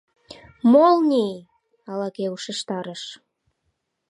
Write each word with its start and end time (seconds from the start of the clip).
—Молний!— 0.71 1.33
ала-кӧ 1.91 2.25
ушештарыш. 2.35 3.03